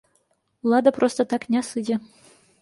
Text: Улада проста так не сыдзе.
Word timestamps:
Улада 0.65 0.93
проста 0.97 1.21
так 1.35 1.47
не 1.57 1.61
сыдзе. 1.69 1.99